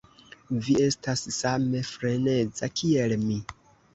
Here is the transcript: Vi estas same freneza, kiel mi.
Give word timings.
Vi 0.67 0.77
estas 0.85 1.21
same 1.35 1.83
freneza, 1.89 2.71
kiel 2.79 3.17
mi. 3.29 3.37